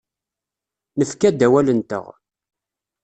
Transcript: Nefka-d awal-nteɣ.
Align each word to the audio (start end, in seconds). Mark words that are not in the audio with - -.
Nefka-d 0.97 1.39
awal-nteɣ. 1.45 2.05